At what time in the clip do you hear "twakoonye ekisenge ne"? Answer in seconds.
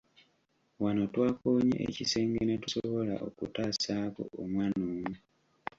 1.13-2.55